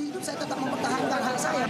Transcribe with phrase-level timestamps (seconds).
[0.00, 1.66] hidup saya tetap mempertahankan hak saya.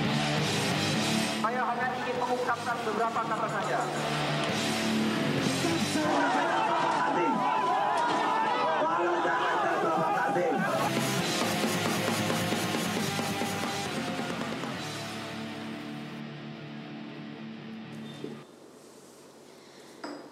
[1.41, 3.79] Saya hanya ingin mengungkapkan beberapa kata saja.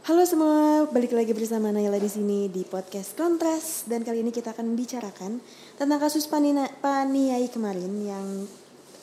[0.08, 4.56] Halo semua, balik lagi bersama Naila di sini di podcast Kontras dan kali ini kita
[4.56, 5.36] akan membicarakan
[5.76, 8.48] tentang kasus panina, paniai kemarin yang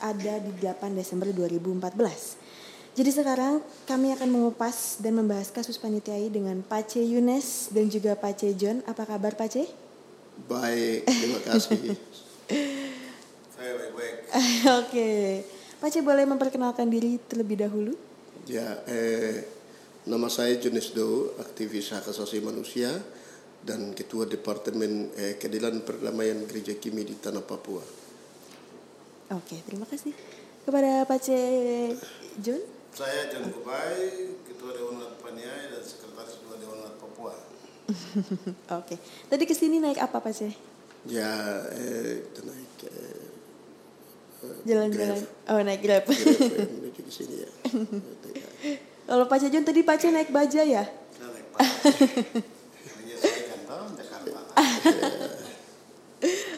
[0.02, 1.94] ada di 8 Desember 2014.
[2.98, 8.50] Jadi sekarang kami akan mengupas dan membahas kasus paniai dengan Pace Yunes dan juga Pace
[8.58, 8.82] John.
[8.82, 9.62] Apa kabar Pace?
[10.50, 11.94] Baik, terima kasih.
[13.54, 14.14] Saya baik-baik.
[14.82, 15.10] Oke,
[15.78, 17.94] Pace boleh memperkenalkan diri terlebih dahulu?
[18.50, 19.55] Ya, eh,
[20.06, 22.94] nama saya Jones Do, aktivis hak asasi manusia
[23.66, 27.82] dan Ketua Departemen eh, Keadilan Perdamaian Gereja Kimi di Tanah Papua.
[29.34, 30.14] Oke, terima kasih.
[30.62, 31.38] Kepada Pace
[32.38, 32.62] John?
[32.94, 37.34] Saya John Kubai, Ketua Dewan Lat Paniai dan Sekretaris Dua Dewan Lat Papua.
[38.78, 38.96] Oke,
[39.26, 40.54] tadi ke sini naik apa Pace?
[41.10, 41.30] Ya,
[41.74, 43.26] eh, naik eh,
[44.66, 45.18] Jalan-jalan.
[45.18, 45.50] Grab.
[45.50, 46.04] Oh naik grab.
[46.06, 47.50] Grab, eh, menuju ke sini ya.
[49.06, 50.82] Kalau Pak John tadi Pak naik baja ya?
[51.22, 51.46] Naik.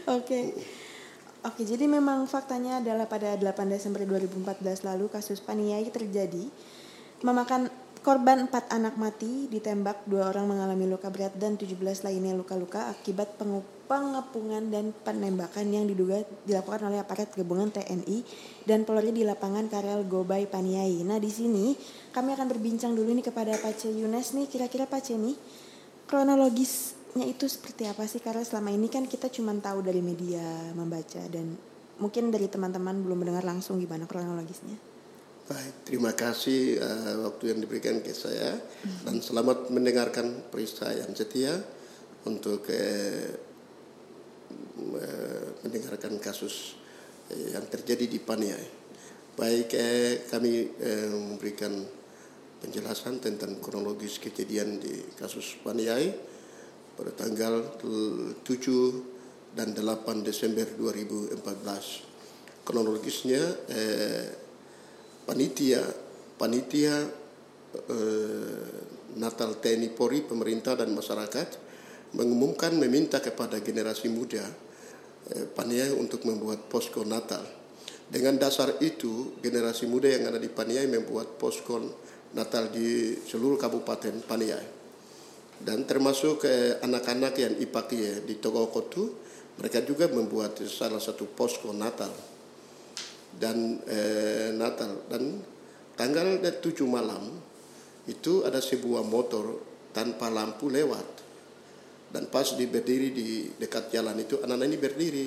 [0.17, 0.57] Oke.
[1.47, 6.51] Oke, jadi memang faktanya adalah pada 8 Desember 2014 lalu kasus paniai terjadi
[7.23, 7.71] memakan
[8.09, 11.77] korban 4 anak mati ditembak, dua orang mengalami luka berat dan 17
[12.09, 13.37] lainnya luka-luka akibat
[13.85, 18.25] pengepungan dan penembakan yang diduga dilakukan oleh aparat gabungan TNI
[18.65, 21.05] dan Polri di lapangan Karel Gobay Paniai.
[21.05, 21.77] Nah, di sini
[22.09, 25.37] kami akan berbincang dulu nih kepada Pace Yunes nih, kira-kira Pace nih
[26.09, 28.25] kronologisnya itu seperti apa sih?
[28.25, 31.61] Karena selama ini kan kita cuma tahu dari media membaca dan
[32.01, 34.88] mungkin dari teman-teman belum mendengar langsung gimana kronologisnya
[35.49, 38.61] Baik, terima kasih eh, waktu yang diberikan ke saya
[39.09, 41.57] dan selamat mendengarkan peristiwa yang setia
[42.29, 43.33] untuk eh,
[45.65, 46.77] mendengarkan kasus
[47.33, 48.69] yang terjadi di Paniai.
[49.41, 51.81] Baik, eh, kami eh, memberikan
[52.61, 56.13] penjelasan tentang kronologis kejadian di kasus Paniai
[56.93, 58.45] pada tanggal 7
[59.57, 61.41] dan 8 Desember 2014.
[62.69, 63.43] Kronologisnya
[63.73, 64.48] eh,
[65.29, 65.85] panitia
[66.41, 67.05] panitia
[67.77, 68.65] eh,
[69.21, 71.69] Natal TNI Polri pemerintah dan masyarakat
[72.17, 74.47] mengumumkan meminta kepada generasi muda
[75.35, 77.45] eh, Paniai untuk membuat posko Natal.
[78.09, 81.77] Dengan dasar itu generasi muda yang ada di Paniai membuat posko
[82.33, 84.81] Natal di seluruh kabupaten Paniai.
[85.59, 89.29] Dan termasuk eh, anak-anak yang IPAKI di Togokotu
[89.59, 92.28] mereka juga membuat salah satu posko Natal
[93.37, 95.05] dan eh, Natal.
[95.11, 95.43] Dan
[95.99, 97.29] tanggal 7 malam
[98.09, 99.61] itu ada sebuah motor
[99.93, 101.27] tanpa lampu lewat.
[102.09, 105.27] Dan pas di berdiri di dekat jalan itu anak-anak ini berdiri.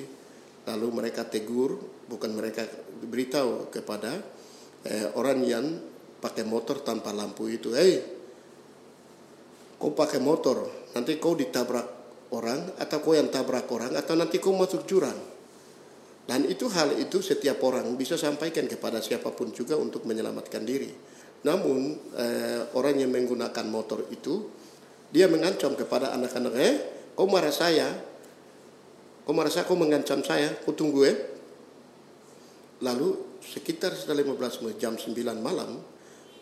[0.66, 1.78] Lalu mereka tegur
[2.10, 2.66] bukan mereka
[3.06, 4.18] beritahu kepada
[4.86, 5.66] eh, orang yang
[6.22, 7.98] pakai motor tanpa lampu itu hei
[9.82, 11.86] kau pakai motor nanti kau ditabrak
[12.30, 15.18] orang atau kau yang tabrak orang atau nanti kau masuk jurang
[16.22, 20.90] dan itu hal itu setiap orang bisa sampaikan kepada siapa pun juga untuk menyelamatkan diri.
[21.42, 24.46] Namun eh, orang yang menggunakan motor itu
[25.10, 26.74] dia mengancam kepada anak-anak, eh,
[27.18, 27.90] kau marah saya,
[29.26, 31.16] kau marah saya, kau mengancam saya, kau tunggu eh.
[32.86, 35.10] Lalu sekitar setelah 15 menit jam 9
[35.42, 35.82] malam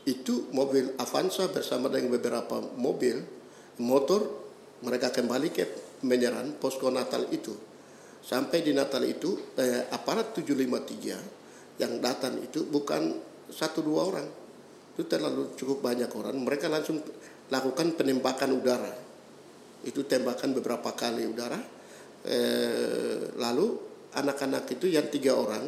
[0.04, 3.20] itu mobil Avanza bersama dengan beberapa mobil
[3.80, 4.28] motor
[4.84, 5.64] mereka kembali ke
[6.04, 7.69] menyerang posko Natal itu
[8.20, 13.16] sampai di Natal itu eh, aparat 753 yang datang itu bukan
[13.48, 14.28] satu dua orang.
[14.94, 16.36] Itu terlalu cukup banyak orang.
[16.36, 17.00] Mereka langsung
[17.48, 18.92] lakukan penembakan udara.
[19.80, 21.58] Itu tembakan beberapa kali udara.
[22.20, 23.80] Eh, lalu
[24.12, 25.64] anak-anak itu yang tiga orang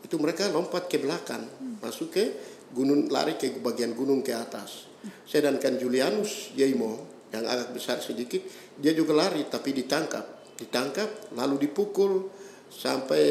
[0.00, 1.44] itu mereka lompat ke belakang.
[1.84, 2.24] Masuk ke
[2.72, 4.88] gunung lari ke bagian gunung ke atas.
[5.28, 8.42] Sedangkan Julianus Jaimo yang agak besar sedikit
[8.74, 12.28] dia juga lari tapi ditangkap ditangkap lalu dipukul
[12.70, 13.24] sampai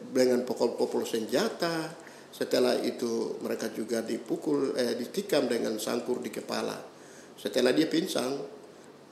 [0.00, 1.92] dengan pokok-pokok senjata
[2.32, 6.76] setelah itu mereka juga dipukul eh, ditikam dengan sangkur di kepala.
[7.38, 8.34] Setelah dia pinsang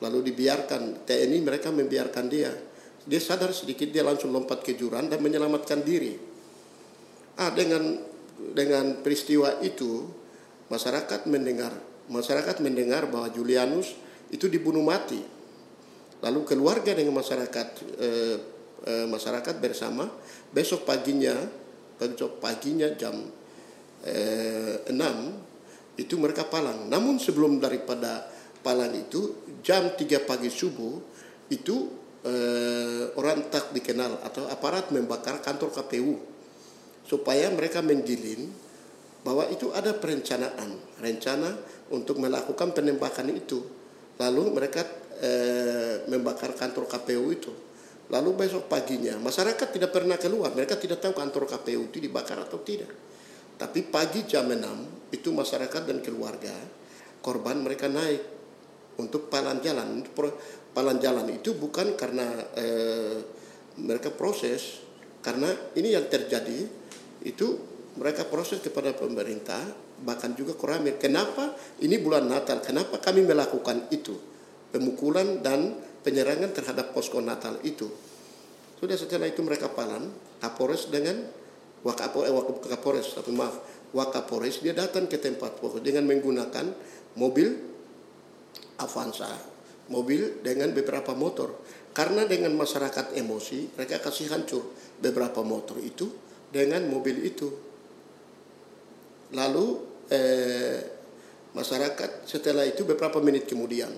[0.03, 2.53] lalu dibiarkan TNI mereka membiarkan dia.
[3.07, 6.19] Dia sadar sedikit dia langsung lompat ke jurang dan menyelamatkan diri.
[7.39, 8.03] Ah dengan
[8.53, 10.05] dengan peristiwa itu
[10.69, 11.73] masyarakat mendengar
[12.11, 13.95] masyarakat mendengar bahwa Julianus
[14.31, 15.36] itu dibunuh mati
[16.25, 17.69] Lalu keluarga dengan masyarakat
[18.01, 18.37] eh,
[18.87, 20.09] eh, masyarakat bersama
[20.49, 21.35] besok paginya
[21.97, 23.17] besok paginya jam
[24.05, 26.89] eh, 6 itu mereka palang.
[26.89, 28.29] Namun sebelum daripada
[28.61, 30.95] palang itu jam 3 pagi subuh
[31.53, 31.77] itu
[32.27, 36.15] eh, orang tak dikenal atau aparat membakar kantor KPU
[37.07, 38.51] supaya mereka menggilin
[39.23, 41.55] bahwa itu ada perencanaan rencana
[41.91, 43.63] untuk melakukan penembakan itu
[44.19, 44.83] lalu mereka
[45.21, 47.53] eh, membakar kantor KPU itu.
[48.07, 50.55] Lalu besok paginya masyarakat tidak pernah keluar.
[50.55, 52.91] Mereka tidak tahu kantor KPU itu dibakar atau tidak.
[53.57, 56.53] Tapi pagi jam 6 itu masyarakat dan keluarga
[57.25, 58.23] korban mereka naik
[59.03, 60.07] untuk palan jalan.
[60.71, 63.19] Palan jalan itu bukan karena eh,
[63.81, 64.87] mereka proses.
[65.25, 66.63] Karena ini yang terjadi
[67.27, 67.47] itu
[67.99, 69.59] mereka proses kepada pemerintah
[70.07, 71.01] bahkan juga Koramil.
[71.01, 71.57] Kenapa?
[71.83, 72.63] Ini bulan Natal.
[72.63, 74.36] Kenapa kami melakukan itu
[74.77, 75.73] pemukulan dan
[76.05, 77.89] penyerangan terhadap posko Natal itu.
[78.77, 81.25] Sudah setelah itu mereka palan Kapolres dengan
[81.81, 83.57] Wakapo, eh, Wakapolres tapi maaf
[83.97, 86.77] Wakapolres dia datang ke tempat pokok dengan menggunakan
[87.17, 87.57] mobil
[88.77, 89.57] Avanza
[89.89, 91.57] mobil dengan beberapa motor.
[91.97, 94.69] Karena dengan masyarakat emosi mereka kasih hancur
[95.01, 96.13] beberapa motor itu
[96.53, 97.49] dengan mobil itu.
[99.33, 99.67] Lalu
[100.13, 100.79] eh,
[101.57, 103.89] masyarakat setelah itu beberapa menit kemudian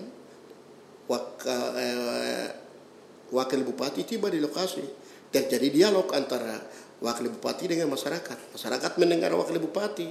[3.33, 4.85] wakil bupati tiba di lokasi.
[5.29, 6.57] Terjadi dialog antara
[7.01, 8.53] wakil bupati dengan masyarakat.
[8.57, 10.09] Masyarakat mendengar wakil bupati.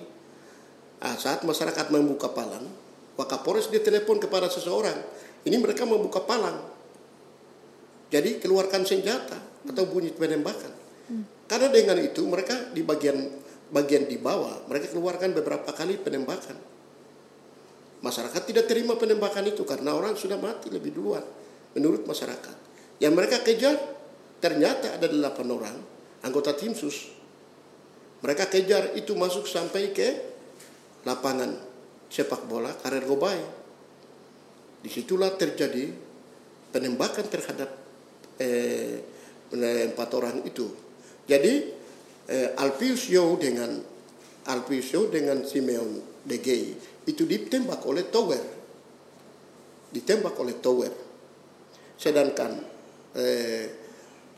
[0.99, 2.67] Ah, saat masyarakat membuka palang
[3.19, 4.99] wakapolres dia telepon kepada seseorang.
[5.47, 6.59] Ini mereka membuka palang.
[8.11, 10.71] Jadi keluarkan senjata atau bunyi penembakan.
[11.49, 13.17] Karena dengan itu mereka di bagian
[13.69, 16.57] bagian di bawah mereka keluarkan beberapa kali penembakan
[18.01, 21.25] masyarakat tidak terima penembakan itu karena orang sudah mati lebih duluan
[21.75, 22.57] menurut masyarakat.
[22.99, 23.77] Yang mereka kejar
[24.39, 25.77] ternyata ada delapan orang
[26.23, 27.15] anggota tim sus.
[28.19, 30.09] Mereka kejar itu masuk sampai ke
[31.07, 31.55] lapangan
[32.11, 33.39] sepak bola karir Gobai
[34.83, 35.91] di situlah terjadi
[36.75, 37.71] penembakan terhadap
[38.43, 38.99] eh,
[39.55, 40.67] empat orang itu.
[41.27, 41.55] Jadi
[42.27, 43.71] eh, Alpius Yo dengan
[44.51, 46.75] Alpius Yo dengan Simeon De Gey
[47.09, 48.45] itu ditembak oleh Tower.
[49.89, 50.93] Ditembak oleh Tower.
[51.97, 52.53] Sedangkan
[53.17, 53.65] eh,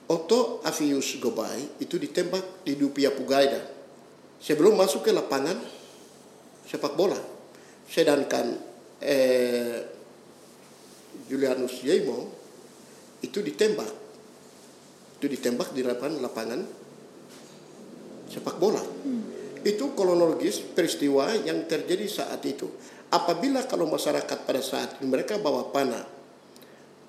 [0.06, 3.58] Otto Avius Gobai itu ditembak di Dupia Pugaida.
[4.38, 5.58] Sebelum masuk ke lapangan
[6.64, 7.18] sepak bola.
[7.90, 8.54] Sedangkan
[9.02, 9.76] eh,
[11.26, 12.30] Julianus Yemo
[13.26, 13.90] itu ditembak.
[15.18, 16.60] Itu ditembak di lapangan lapangan
[18.30, 18.80] sepak bola
[19.66, 22.70] itu kronologis peristiwa yang terjadi saat itu.
[23.10, 26.06] Apabila kalau masyarakat pada saat ini mereka bawa panah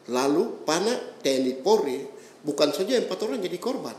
[0.09, 2.01] lalu panah TNI Polri
[2.41, 3.93] bukan saja empat orang jadi korban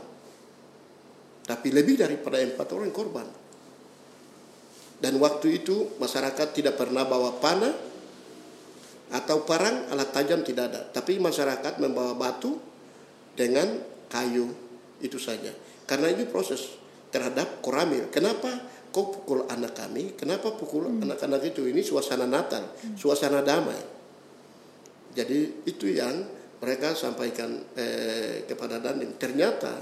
[1.43, 3.27] tapi lebih daripada empat orang korban.
[5.03, 7.75] Dan waktu itu masyarakat tidak pernah bawa panah
[9.11, 10.81] atau parang alat tajam tidak ada.
[10.87, 12.55] Tapi masyarakat membawa batu
[13.35, 13.67] dengan
[14.07, 14.47] kayu
[15.03, 15.51] itu saja.
[15.83, 16.79] Karena ini proses
[17.13, 18.49] terhadap koramil kenapa
[18.93, 20.13] kau pukul anak kami?
[20.13, 21.65] Kenapa pukul anak-anak itu?
[21.65, 23.81] Ini suasana Natal suasana damai.
[25.13, 26.25] Jadi itu yang
[26.61, 29.81] mereka sampaikan eh, kepada Dandim ternyata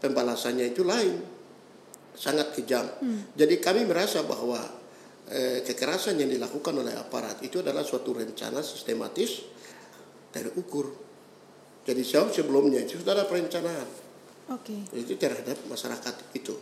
[0.00, 1.20] pembalasannya itu lain
[2.16, 2.84] sangat kejam.
[3.32, 4.60] Jadi kami merasa bahwa
[5.32, 9.44] eh, kekerasan yang dilakukan oleh aparat itu adalah suatu rencana sistematis
[10.32, 11.10] terukur
[11.80, 13.88] jadi jauh sebelumnya itu sudah ada perencanaan.
[14.50, 14.74] Oke.
[14.98, 16.58] itu terhadap masyarakat itu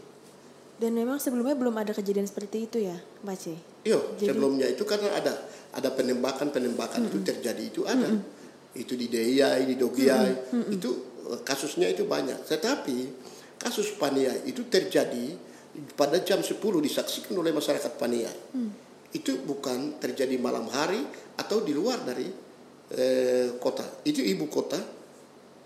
[0.78, 2.94] Dan memang sebelumnya belum ada kejadian seperti itu ya,
[3.26, 3.44] Mbak C?
[3.82, 5.34] Iya, sebelumnya itu karena ada
[5.74, 8.06] ada penembakan-penembakan itu terjadi itu ada.
[8.78, 10.90] Itu di DIY, di Dogiai, itu
[11.34, 12.46] eh, kasusnya itu banyak.
[12.46, 12.98] Tetapi
[13.58, 15.34] kasus Paniai itu terjadi
[15.98, 18.38] pada jam 10 disaksikan oleh masyarakat Paniai.
[19.10, 21.02] Itu bukan terjadi malam hari
[21.34, 22.30] atau di luar dari
[22.94, 23.82] eh, kota.
[24.06, 24.78] Itu ibu kota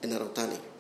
[0.03, 0.73] Enarotani.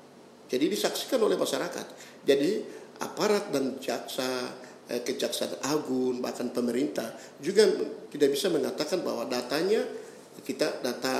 [0.49, 1.87] Jadi disaksikan oleh masyarakat.
[2.27, 4.55] Jadi aparat dan jaksa,
[4.87, 7.11] eh, kejaksaan agung, bahkan pemerintah
[7.43, 7.67] juga
[8.09, 9.83] tidak bisa mengatakan bahwa datanya
[10.43, 11.17] kita data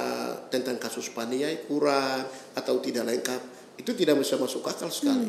[0.49, 2.25] tentang kasus paniai kurang
[2.57, 3.43] atau tidak lengkap.
[3.77, 5.29] Itu tidak bisa masuk akal sekali.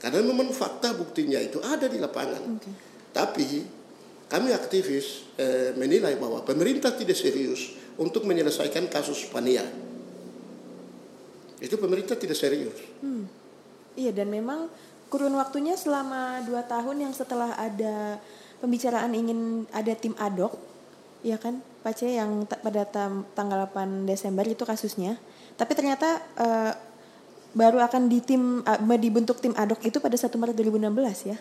[0.00, 2.58] Karena memang fakta buktinya itu ada di lapangan.
[3.14, 3.46] Tapi
[4.26, 9.70] kami aktivis eh, menilai bahwa pemerintah tidak serius untuk menyelesaikan kasus paniai.
[11.62, 12.76] Itu pemerintah tidak serius.
[13.94, 14.66] Iya dan memang
[15.14, 18.18] kurun waktunya selama dua tahun yang setelah ada
[18.58, 20.58] pembicaraan ingin ada tim adok,
[21.22, 25.14] ya kan, Pak C yang pada tam- tanggal 8 Desember itu kasusnya.
[25.54, 26.74] Tapi ternyata eh,
[27.54, 31.38] baru akan di tim uh, dibentuk tim ad hoc itu pada 1 Maret 2016 ya.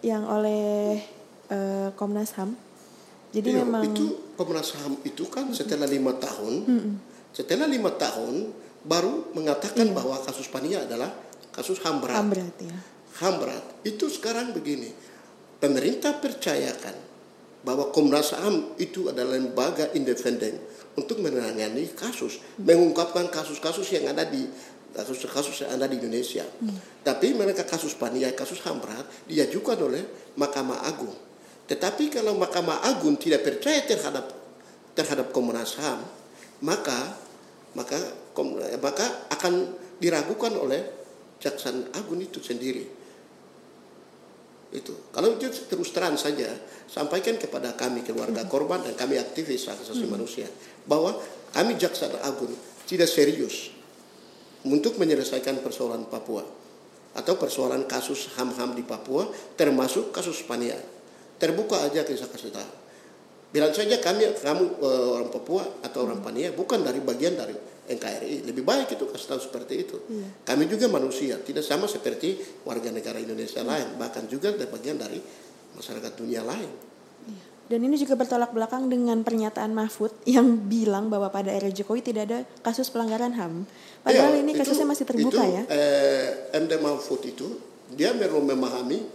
[0.00, 0.64] Yang oleh
[1.52, 2.56] eh, Komnas HAM.
[3.36, 6.64] Jadi Iya, memang itu Komnas HAM itu kan setelah lima tahun,
[7.36, 8.48] setelah lima tahun
[8.80, 11.12] baru mengatakan bahwa kasus Pania adalah
[11.54, 12.16] kasus HAM berat.
[12.16, 12.76] HAM berat ya.
[13.20, 13.64] HAM berat.
[13.82, 14.90] Itu sekarang begini,
[15.60, 16.96] pemerintah percayakan
[17.60, 20.56] bahwa Komnas HAM itu adalah lembaga independen
[20.96, 24.48] untuk menangani kasus, mengungkapkan kasus-kasus yang ada di
[24.90, 26.42] kasus-kasus yang ada di Indonesia.
[27.06, 30.02] Tapi mereka kasus Pania, kasus HAM berat diajukan oleh
[30.34, 31.14] Mahkamah Agung.
[31.70, 34.34] Tetapi kalau Mahkamah Agung tidak percaya terhadap
[34.98, 36.02] terhadap Komnas HAM,
[36.66, 37.14] maka
[37.78, 37.98] maka
[38.82, 40.99] maka akan diragukan oleh
[41.40, 42.84] Jaksa Agung itu sendiri.
[44.70, 45.10] Itu.
[45.10, 46.46] Kalau itu terus terang saja
[46.86, 50.46] sampaikan kepada kami keluarga korban dan kami aktivis hak asasi manusia
[50.86, 51.18] bahwa
[51.50, 52.54] kami Jaksa Agung
[52.86, 53.74] tidak serius
[54.62, 56.46] untuk menyelesaikan persoalan Papua
[57.10, 59.26] atau persoalan kasus HAM-HAM di Papua
[59.58, 60.78] termasuk kasus Pania.
[61.40, 62.72] Terbuka aja kita kasih tahu.
[63.50, 67.56] Bilang saja kami kamu eh, orang Papua atau orang Pania bukan dari bagian dari
[67.90, 68.46] NKRI.
[68.46, 69.96] Lebih baik itu kasih tahu seperti itu.
[70.46, 75.18] Kami juga manusia, tidak sama seperti warga negara Indonesia lain, bahkan juga bagian dari
[75.74, 76.70] masyarakat dunia lain.
[77.70, 82.22] Dan ini juga bertolak belakang dengan pernyataan Mahfud yang bilang bahwa pada era Jokowi tidak
[82.26, 83.62] ada kasus pelanggaran HAM.
[84.02, 85.62] Padahal Iya, ini itu- kasusnya masih terbuka itu, ya.
[85.70, 87.46] Eh, MD Mahfud itu
[87.94, 89.06] dia perlu memahami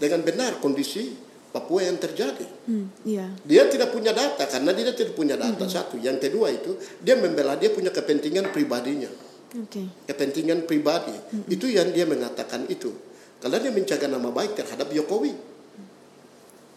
[0.00, 1.27] dengan benar kondisi
[1.58, 2.46] Papua yang terjadi.
[2.70, 3.26] Hmm, iya.
[3.42, 5.98] Dia tidak punya data karena dia tidak punya data satu.
[5.98, 9.10] Yang kedua itu dia membela dia punya kepentingan pribadinya,
[9.58, 10.06] Oke.
[10.06, 11.14] kepentingan pribadi.
[11.50, 12.94] Itu yang dia mengatakan itu.
[13.42, 15.34] Karena dia menjaga nama baik terhadap Jokowi.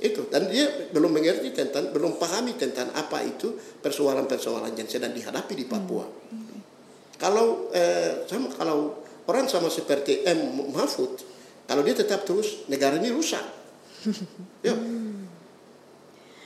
[0.01, 3.53] Itu dan dia belum mengerti tentang belum pahami tentang apa itu
[3.85, 6.09] persoalan-persoalan yang sedang dihadapi di Papua.
[7.21, 8.97] Kalau eh, sama kalau
[9.29, 11.21] orang sama seperti M Mahfud,
[11.69, 13.60] kalau dia tetap terus negara ini rusak.
[14.67, 14.75] ya.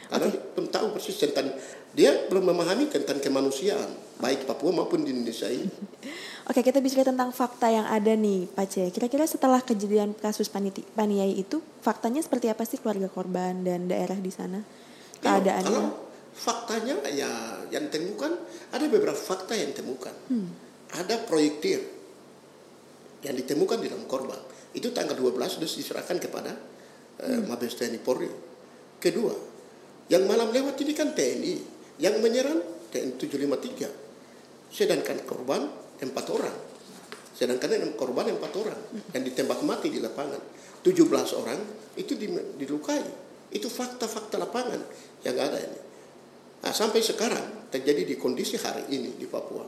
[0.05, 1.49] Karena belum tahu persis tentang
[1.95, 3.87] dia belum memahami tentang kemanusiaan
[4.19, 5.67] baik Papua maupun di Indonesia ini.
[6.49, 8.75] Oke, kita bicara tentang fakta yang ada nih, Pak C.
[8.93, 14.13] Kira-kira setelah kejadian kasus Paniti- Paniai itu, faktanya seperti apa sih keluarga korban dan daerah
[14.13, 14.61] di sana?
[15.25, 15.65] Ya, Keadaannya?
[15.65, 15.85] Kalau
[16.35, 17.31] faktanya ya
[17.73, 18.37] yang temukan
[18.69, 20.13] ada beberapa fakta yang temukan.
[20.93, 21.81] Ada proyektil
[23.25, 24.37] yang ditemukan di dalam korban.
[24.75, 26.53] Itu tanggal 12 sudah diserahkan kepada
[27.21, 28.27] eh, Mabes TNI Polri.
[28.99, 29.33] Kedua,
[30.11, 31.53] yang malam lewat ini kan TNI
[32.01, 32.59] yang menyerang
[32.91, 34.71] TNI 753.
[34.71, 35.65] Sedangkan korban
[36.01, 36.57] empat orang.
[37.35, 38.79] Sedangkan yang korban empat orang
[39.11, 40.39] yang ditembak mati di lapangan.
[40.83, 41.59] 17 orang
[41.99, 43.03] itu di- dilukai.
[43.51, 44.81] Itu fakta-fakta lapangan
[45.23, 45.79] yang ada ini.
[46.65, 49.65] Nah, sampai sekarang terjadi di kondisi hari ini di Papua.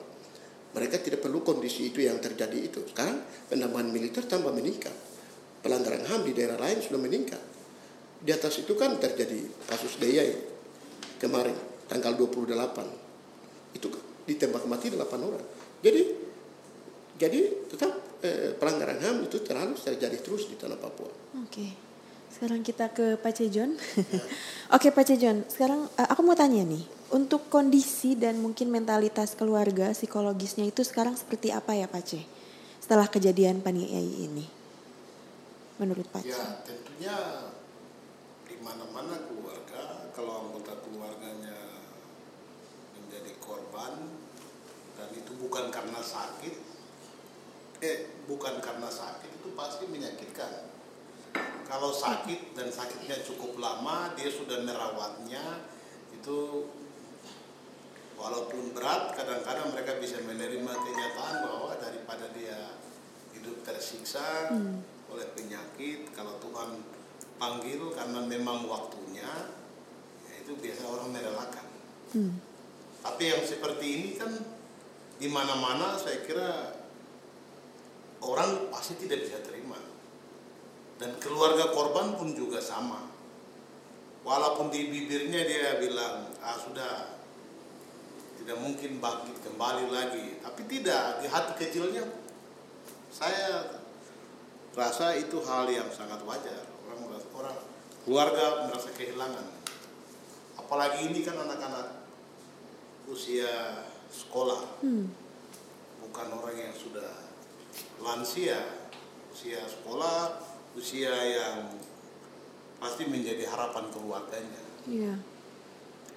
[0.73, 2.83] Mereka tidak perlu kondisi itu yang terjadi itu.
[2.89, 4.93] Sekarang penambahan militer tambah meningkat.
[5.67, 7.43] Pelanggaran HAM di daerah lain sudah meningkat.
[8.23, 10.31] Di atas itu kan terjadi kasus Deyai
[11.19, 11.53] kemarin
[11.91, 13.75] tanggal 28.
[13.75, 13.87] Itu
[14.23, 15.43] ditembak mati 8 orang.
[15.83, 16.01] Jadi
[17.17, 17.91] jadi tetap
[18.23, 21.11] eh, pelanggaran HAM itu terlalu terjadi terus di tanah Papua.
[21.43, 21.87] Oke.
[22.27, 23.73] Sekarang kita ke Pak Cejon.
[24.75, 29.89] Oke Pak Cejon, sekarang eh, aku mau tanya nih, untuk kondisi dan mungkin mentalitas keluarga,
[29.95, 32.21] psikologisnya itu sekarang seperti apa ya Pak C?
[32.77, 34.45] Setelah kejadian Paniai ini,
[35.77, 36.21] menurut Pak?
[36.25, 37.15] Ya tentunya
[38.49, 41.85] di mana-mana keluarga kalau anggota keluarganya
[42.97, 44.17] menjadi korban
[44.97, 46.55] dan itu bukan karena sakit,
[47.85, 50.73] eh bukan karena sakit itu pasti menyakitkan.
[51.67, 55.67] Kalau sakit dan sakitnya cukup lama dia sudah merawatnya
[56.15, 56.65] itu
[58.17, 62.73] walaupun berat kadang-kadang mereka bisa menerima kenyataan bahwa daripada dia
[63.37, 64.49] hidup tersiksa
[65.11, 66.83] oleh penyakit kalau Tuhan
[67.37, 69.29] panggil karena memang waktunya
[70.27, 71.65] ya itu biasa orang merelakan.
[72.07, 72.39] Hmm.
[73.03, 74.31] tapi yang seperti ini kan
[75.19, 76.71] di mana-mana saya kira
[78.23, 79.77] orang pasti tidak bisa terima.
[80.97, 83.05] Dan keluarga korban pun juga sama.
[84.25, 87.21] Walaupun di bibirnya dia bilang ah sudah
[88.41, 90.41] tidak mungkin bangkit kembali lagi.
[90.41, 92.03] Tapi tidak di hati kecilnya
[93.13, 93.76] saya
[94.77, 96.61] rasa itu hal yang sangat wajar.
[96.85, 97.57] Orang merasa- orang
[98.05, 99.47] keluarga merasa kehilangan.
[100.55, 102.05] Apalagi ini kan anak-anak
[103.09, 104.79] usia sekolah.
[104.79, 105.09] Hmm.
[106.07, 107.25] bukan orang yang sudah
[107.99, 108.87] lansia.
[109.27, 110.39] Usia sekolah
[110.73, 111.67] usia yang
[112.79, 114.63] pasti menjadi harapan keluarganya.
[114.87, 115.19] Iya.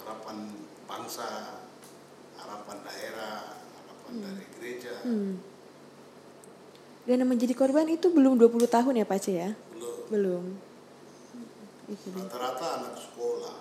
[0.01, 0.49] harapan
[0.89, 1.59] bangsa
[2.39, 4.95] harapan daerah harapan dari gereja.
[5.05, 5.37] Hmm.
[7.11, 9.51] Dan yang menjadi korban itu belum 20 tahun ya Pak C ya?
[9.75, 10.45] belum Belum.
[11.91, 12.23] Itu dia.
[12.23, 13.59] rata-rata anak sekolah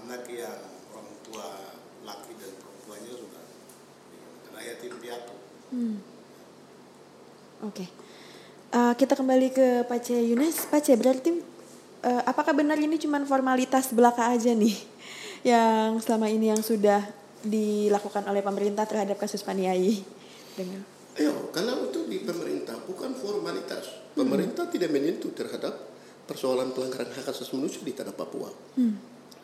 [0.00, 0.64] anak yang
[0.96, 1.76] orang tua
[2.08, 3.44] laki dan perempuannya sudah
[4.48, 5.36] karena yatim piatu
[5.76, 6.00] Hmm.
[7.68, 7.84] Oke.
[8.72, 10.64] Eh, kita kembali ke Pak C Yunes.
[10.64, 11.36] Pak C berarti
[12.00, 14.72] eh, apakah benar ini cuma formalitas belaka aja nih
[15.52, 17.04] yang selama ini yang sudah
[17.44, 20.00] dilakukan oleh pemerintah terhadap kasus Paniai?
[20.56, 23.86] Dengan Ayo, karena untuk di pemerintah bukan formalitas.
[24.18, 25.74] Pemerintah tidak menyentuh terhadap
[26.26, 28.50] persoalan pelanggaran hak asasi manusia di tanah Papua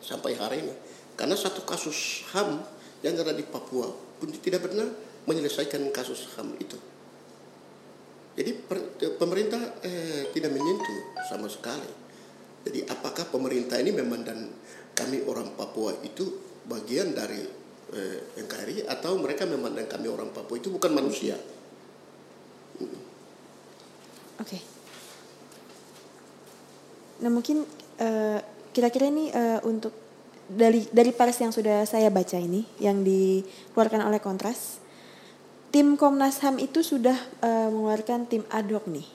[0.03, 0.73] sampai hari ini.
[1.15, 2.59] Karena satu kasus HAM
[3.05, 3.87] yang ada di Papua
[4.19, 4.83] pun tidak pernah
[5.29, 6.75] menyelesaikan kasus HAM itu.
[8.35, 11.91] Jadi per- pemerintah eh, tidak menyentuh sama sekali.
[12.67, 14.51] Jadi apakah pemerintah ini memang dan
[14.91, 16.35] kami orang Papua itu
[16.67, 17.41] bagian dari
[17.95, 21.39] eh, NKRI atau mereka memandang kami orang Papua itu bukan manusia?
[24.41, 24.57] Oke.
[27.21, 27.61] Nah mungkin
[28.01, 28.39] eh,
[28.73, 29.93] kira-kira ini eh, untuk
[30.49, 34.81] dari dari pers yang sudah saya baca ini yang dikeluarkan oleh Kontras,
[35.69, 39.05] tim Komnas Ham itu sudah eh, mengeluarkan tim ad hoc nih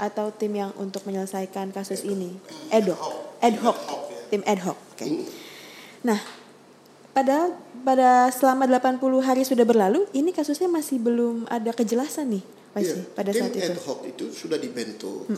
[0.00, 2.34] atau tim yang untuk menyelesaikan kasus ini
[2.72, 3.00] ad hoc
[3.44, 3.78] ad hoc
[4.32, 4.78] tim ad hoc.
[4.96, 5.06] Oke.
[6.08, 6.18] Nah
[7.12, 7.52] pada
[7.84, 13.00] pada selama 80 hari sudah berlalu ini kasusnya masih belum ada kejelasan nih Pak Isi,
[13.12, 13.68] pada tim saat itu.
[13.68, 15.28] ad hoc itu sudah dibentuk,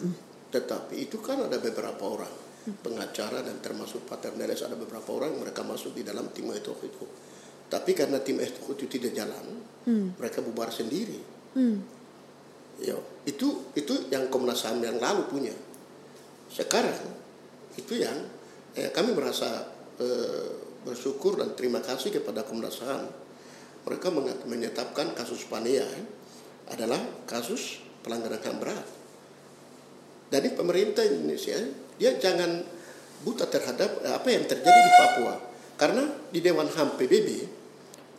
[0.55, 2.35] tetapi itu kan ada beberapa orang
[2.81, 7.05] pengacara dan termasuk paterneles ada beberapa orang mereka masuk di dalam tim ad hoc itu.
[7.67, 9.47] Tapi karena tim ad hoc itu tidak jalan,
[10.15, 11.19] mereka bubar sendiri.
[11.59, 11.83] Hmm.
[12.83, 15.55] Ya, itu itu yang Komnas HAM yang lalu punya.
[16.51, 16.99] Sekarang
[17.79, 18.19] itu yang
[18.75, 20.47] eh, kami merasa eh,
[20.83, 23.07] bersyukur dan terima kasih kepada Komnas HAM.
[23.85, 24.09] Mereka
[24.49, 26.05] menyetapkan kasus Pania eh,
[26.71, 28.87] adalah kasus pelanggaran HAM berat.
[30.29, 31.57] Dari pemerintah Indonesia
[32.01, 32.65] dia jangan
[33.23, 35.35] buta terhadap eh, apa yang terjadi di Papua.
[35.75, 37.29] Karena di Dewan HAM PBB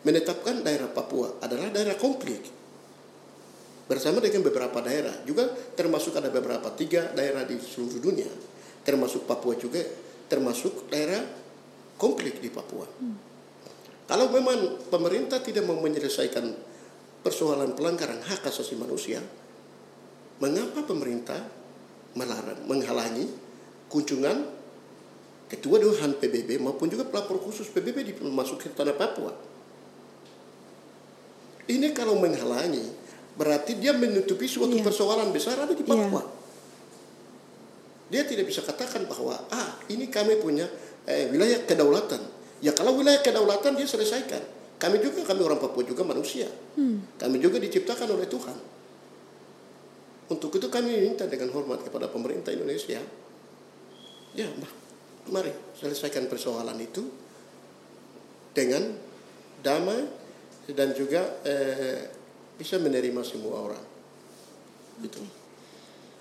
[0.06, 2.44] menetapkan daerah Papua adalah daerah konflik
[3.86, 5.46] bersama dengan beberapa daerah juga
[5.78, 8.30] termasuk ada beberapa tiga daerah di seluruh dunia
[8.86, 9.82] termasuk Papua juga
[10.26, 11.22] termasuk daerah
[11.98, 12.86] konflik di Papua.
[14.06, 16.75] Kalau memang pemerintah tidak mau menyelesaikan
[17.26, 19.18] persoalan pelanggaran hak asasi manusia,
[20.38, 21.42] mengapa pemerintah
[22.14, 23.26] melarang menghalangi
[23.90, 24.46] kunjungan
[25.50, 29.34] ketua Dewan PBB maupun juga pelapor khusus PBB di masuk ke tanah Papua?
[31.66, 32.94] Ini kalau menghalangi
[33.34, 34.86] berarti dia menutupi suatu Iya.
[34.86, 35.82] persoalan besar ada di.
[35.82, 36.22] Papua.
[38.06, 40.70] Dia tidak bisa katakan bahwa ah ini kami punya
[41.10, 42.22] eh, wilayah kedaulatan.
[42.62, 44.55] Ya kalau wilayah kedaulatan dia selesaikan.
[44.76, 46.52] Kami juga kami orang Papua juga manusia.
[47.16, 48.58] Kami juga diciptakan oleh Tuhan.
[50.26, 53.00] Untuk itu kami minta dengan hormat kepada pemerintah Indonesia.
[54.36, 54.48] Ya,
[55.32, 57.08] mari selesaikan persoalan itu
[58.52, 58.84] dengan
[59.64, 60.04] damai
[60.74, 62.10] dan juga eh,
[62.60, 63.86] bisa menerima semua orang.
[65.00, 65.22] Gitu.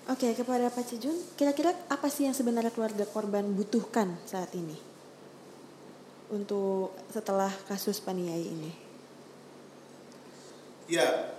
[0.05, 4.94] Oke, kepada Pak Cijun, kira-kira apa sih yang sebenarnya keluarga korban butuhkan saat ini?
[6.35, 8.71] Untuk setelah kasus Paniai ini.
[10.91, 11.31] Ya,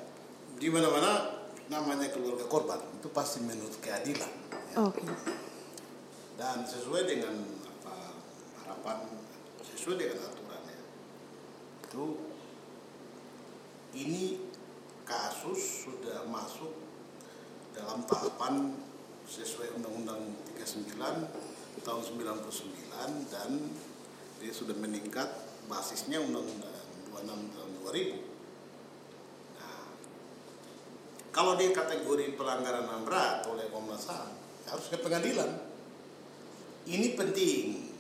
[0.57, 4.33] di mana-mana namanya keluarga korban itu pasti menuntut keadilan.
[4.73, 4.89] ya.
[4.89, 5.05] Oke.
[6.41, 7.37] Dan sesuai dengan
[7.69, 8.17] apa,
[8.65, 9.05] harapan,
[9.61, 10.81] sesuai dengan aturannya.
[11.85, 12.05] Itu
[13.93, 14.49] ini
[15.05, 16.73] kasus sudah masuk
[17.77, 18.73] dalam tahapan
[19.29, 20.23] sesuai Undang-Undang
[20.57, 23.51] 39 tahun 99 dan
[24.47, 25.27] dia sudah meningkat
[25.67, 26.79] basisnya Undang-Undang
[27.11, 29.59] 26 tahun 2000.
[29.59, 29.91] Nah,
[31.35, 34.31] kalau dia kategori pelanggaran HAM berat oleh Komnas HAM,
[34.71, 35.51] harus ke pengadilan.
[36.87, 37.91] Ini penting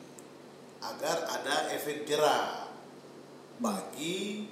[0.86, 2.70] agar ada efek jerah
[3.58, 4.46] bagi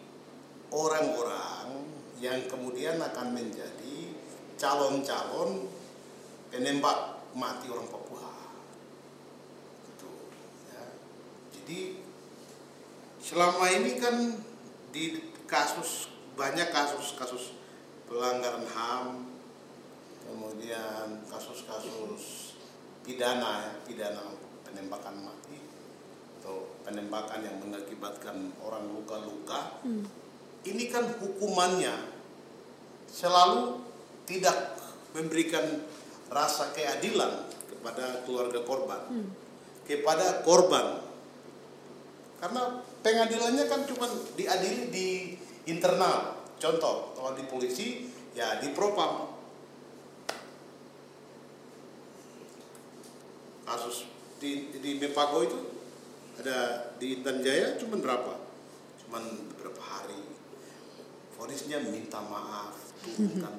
[0.74, 1.86] orang-orang
[2.18, 4.10] yang kemudian akan menjadi
[4.58, 5.70] calon-calon
[6.50, 8.34] penembak mati orang Papua.
[9.86, 10.10] Gitu,
[10.74, 10.82] ya.
[11.64, 11.96] Jadi
[13.24, 14.36] selama ini kan
[14.92, 17.56] di kasus banyak kasus-kasus
[18.04, 19.32] pelanggaran HAM,
[20.28, 22.52] kemudian kasus-kasus
[23.00, 24.36] pidana, ya, pidana
[24.68, 25.56] penembakan mati
[26.44, 29.80] atau penembakan yang mengakibatkan orang luka-luka.
[30.68, 31.96] Ini kan hukumannya
[33.08, 33.80] selalu
[34.28, 34.76] tidak
[35.16, 35.80] memberikan
[36.28, 39.32] rasa keadilan kepada keluarga korban,
[39.88, 41.13] kepada korban.
[42.44, 44.04] Karena pengadilannya kan cuma
[44.36, 45.08] diadili di
[45.64, 46.44] internal.
[46.60, 49.32] Contoh, kalau di polisi ya di propam.
[53.64, 54.04] Kasus
[54.36, 55.56] di di Mepago itu
[56.36, 58.36] ada di Intan Jaya cuma berapa?
[59.00, 59.24] Cuman
[59.56, 60.20] beberapa hari.
[61.40, 63.56] Vonisnya minta maaf turunkan.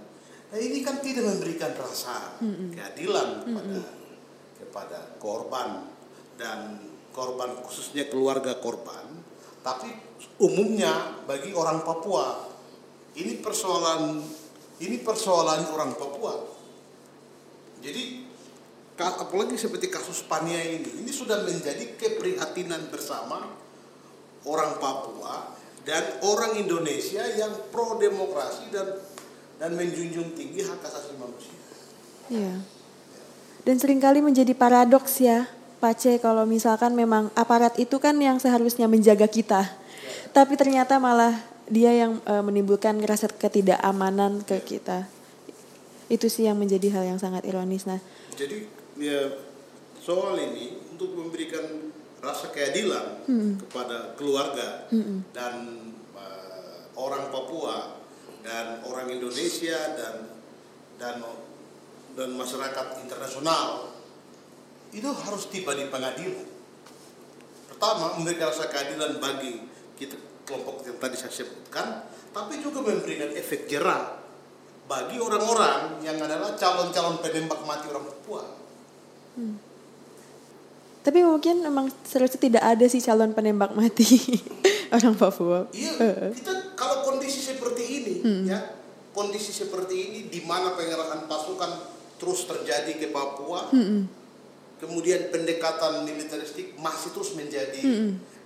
[0.54, 2.38] Nah ini kan tidak memberikan rasa
[2.70, 3.82] keadilan kepada
[4.62, 5.90] kepada korban
[6.38, 9.08] dan korban khususnya keluarga korban
[9.64, 9.88] tapi
[10.44, 12.52] umumnya bagi orang Papua
[13.16, 14.20] ini persoalan
[14.84, 16.36] ini persoalan orang Papua
[17.80, 18.28] jadi
[19.00, 23.48] apalagi seperti kasus Pania ini ini sudah menjadi keprihatinan bersama
[24.44, 25.56] orang Papua
[25.88, 29.00] dan orang Indonesia yang pro demokrasi dan
[29.56, 31.56] dan menjunjung tinggi hak asasi manusia.
[32.28, 32.56] Iya.
[33.64, 35.48] Dan sering kali menjadi paradoks ya,
[35.86, 39.70] Pace kalau misalkan memang aparat itu kan yang seharusnya menjaga kita.
[40.34, 41.38] Tapi ternyata malah
[41.70, 45.06] dia yang eh, menimbulkan rasa ketidakamanan ke kita.
[46.10, 47.86] Itu sih yang menjadi hal yang sangat ironis.
[47.86, 48.02] Nah,
[48.34, 48.66] Jadi
[48.98, 49.30] ya
[50.02, 53.22] soal ini untuk memberikan rasa keadilan
[53.62, 54.90] kepada keluarga
[55.38, 55.54] dan
[56.18, 58.02] eh, orang Papua
[58.42, 60.34] dan orang Indonesia dan
[60.98, 61.22] dan
[62.18, 63.95] dan masyarakat internasional
[64.92, 66.46] itu harus tiba di pengadilan.
[67.72, 69.64] Pertama memberikan rasa keadilan bagi
[69.96, 74.22] kita kelompok yang tadi saya sebutkan, tapi juga memberikan efek jerah
[74.86, 78.44] bagi orang-orang yang adalah calon-calon penembak mati orang Papua.
[81.06, 84.42] tapi mungkin memang seharusnya tidak ada sih calon penembak mati
[84.96, 85.70] orang Papua.
[85.70, 88.16] Iya, kita kalau kondisi seperti ini,
[88.50, 88.58] ya,
[89.14, 93.70] kondisi seperti ini di mana pengerahan pasukan terus terjadi ke Papua,
[94.82, 97.80] kemudian pendekatan militeristik masih terus menjadi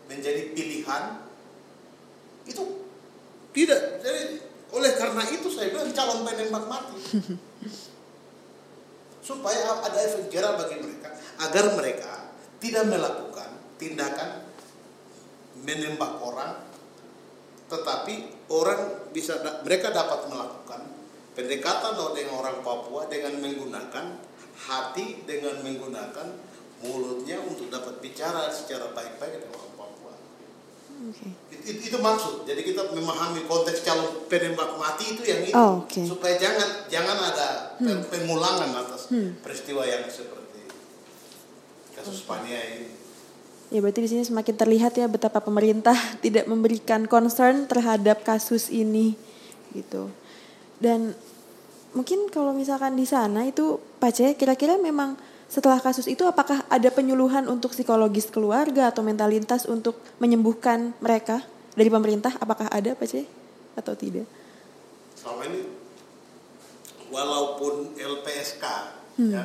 [0.10, 1.22] menjadi pilihan,
[2.50, 2.64] itu
[3.54, 4.02] tidak.
[4.02, 4.22] Jadi
[4.70, 6.98] oleh karena itu saya bilang calon penembak mati,
[9.28, 11.10] supaya ada efek jerah bagi mereka,
[11.42, 12.14] agar mereka
[12.62, 14.46] tidak melakukan tindakan
[15.64, 16.70] menembak orang
[17.70, 20.90] tetapi orang bisa mereka dapat melakukan
[21.38, 24.06] pendekatan dengan orang Papua dengan menggunakan
[24.60, 26.28] hati dengan menggunakan
[26.80, 30.14] mulutnya untuk dapat bicara secara baik-baik dengan orang Papua.
[31.06, 31.28] Oke.
[31.50, 32.44] Itu, itu, itu maksud.
[32.44, 36.04] Jadi kita memahami konteks calon penembak mati itu yang itu Oh, oke.
[36.06, 39.08] supaya jangan jangan ada pe- pengulangan atas
[39.40, 40.68] peristiwa yang seperti
[41.94, 42.90] kasus Pania ini.
[43.70, 45.94] Ya berarti di sini semakin terlihat ya betapa pemerintah
[46.24, 49.14] tidak memberikan concern terhadap kasus ini
[49.72, 50.08] gitu.
[50.80, 51.12] Dan
[51.98, 55.18] mungkin kalau misalkan di sana itu Pace kira-kira memang
[55.50, 61.42] setelah kasus itu apakah ada penyuluhan untuk psikologis keluarga atau mentalitas untuk menyembuhkan mereka
[61.74, 62.38] dari pemerintah?
[62.38, 63.26] Apakah ada Pace
[63.74, 64.30] atau tidak?
[65.20, 65.68] selama ini
[67.12, 68.66] walaupun LPSK
[69.28, 69.44] ya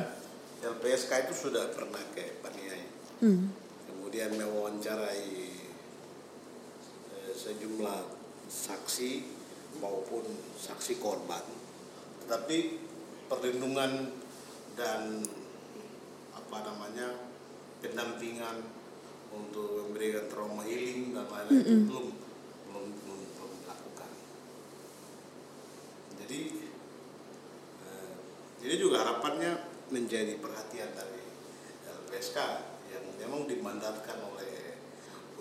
[0.65, 2.83] LPSK itu sudah pernah ke Paniai.
[3.19, 3.51] Hmm.
[3.91, 5.35] kemudian mewawancarai
[7.11, 7.99] eh, sejumlah
[8.47, 9.11] saksi
[9.83, 10.23] maupun
[10.55, 11.43] saksi korban
[12.25, 12.81] tetapi
[13.29, 14.17] perlindungan
[14.73, 15.21] dan
[16.33, 17.29] apa namanya
[17.85, 18.65] pendampingan
[19.29, 22.07] untuk memberikan trauma healing dan lain-lain itu belum
[22.65, 24.09] belum belum belum dilakukan.
[26.25, 26.39] Jadi
[27.85, 28.11] eh,
[28.65, 29.61] ini juga harapannya
[29.93, 31.29] menjadi perhatian dari
[31.85, 32.37] LPSK
[32.89, 34.81] yang memang dimandatkan oleh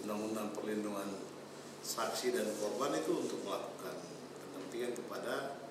[0.05, 1.17] Undang-Undang Perlindungan
[1.81, 3.97] Saksi dan Korban itu untuk melakukan
[4.37, 5.64] pendampingan kepada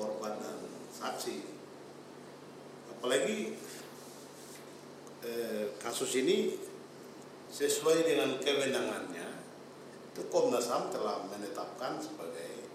[0.00, 0.56] korban dan
[0.88, 1.44] saksi.
[2.96, 3.52] Apalagi
[5.20, 6.56] eh, kasus ini
[7.52, 9.28] sesuai dengan kewenangannya
[10.10, 12.66] itu Komnas HAM telah menetapkan sebagai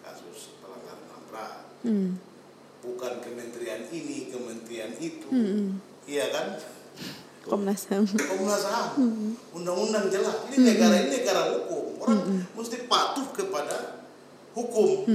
[0.00, 2.18] kasus pelanggaran HAM berat Hmm.
[2.82, 5.28] bukan kementerian ini, kementerian itu.
[5.30, 5.78] Hmm.
[6.02, 6.58] Iya kan?
[7.46, 8.02] Komnas HAM.
[8.10, 8.98] Komnas HAM,
[9.54, 10.50] undang-undang jelas.
[10.50, 12.02] Ini negara ini negara hukum.
[12.02, 14.02] Orang mesti patuh kepada
[14.50, 15.06] hukum,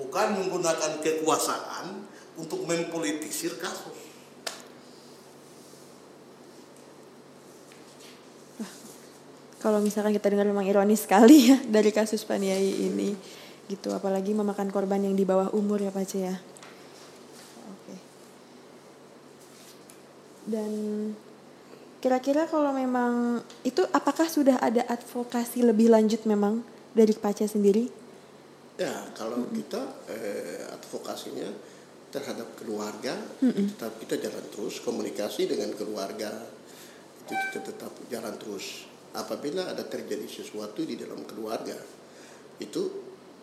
[0.00, 2.08] bukan menggunakan kekuasaan
[2.40, 4.10] untuk mempolitisir kasus.
[9.60, 13.12] Kalau misalkan kita dengar memang ironis sekali ya dari kasus Paniai ini
[13.68, 16.32] gitu apalagi memakan korban yang di bawah umur ya Pace ya.
[17.68, 17.94] Oke.
[20.48, 20.72] Dan
[22.00, 26.64] kira-kira kalau memang itu apakah sudah ada advokasi lebih lanjut memang
[26.96, 27.99] dari Pace sendiri?
[28.80, 31.44] Ya, kalau kita eh, advokasinya
[32.08, 33.12] terhadap keluarga,
[33.44, 36.32] tetap kita jalan terus komunikasi dengan keluarga
[37.28, 38.88] itu kita tetap jalan terus.
[39.12, 41.76] Apabila ada terjadi sesuatu di dalam keluarga,
[42.56, 42.82] itu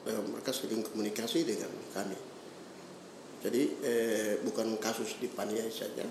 [0.09, 2.17] eh, mereka sering komunikasi dengan kami.
[3.45, 6.03] Jadi eh, bukan kasus di Paniai saja,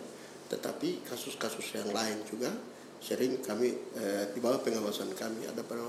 [0.47, 2.55] tetapi kasus-kasus yang lain juga
[3.03, 5.83] sering kami eh, di bawah pengawasan kami ada pada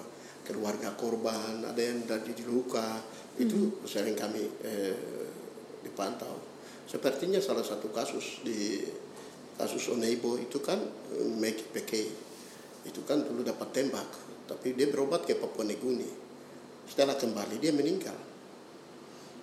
[0.48, 3.04] keluarga korban, ada yang dari luka
[3.36, 4.96] itu sering kami eh,
[5.84, 6.40] dipantau.
[6.88, 8.88] Sepertinya salah satu kasus di
[9.60, 10.80] kasus Oneibo itu kan
[11.20, 12.04] eh, Meki Peke
[12.88, 14.08] itu kan dulu dapat tembak,
[14.48, 16.08] tapi dia berobat ke Papua Neguni.
[16.88, 18.16] Setelah kembali dia meninggal.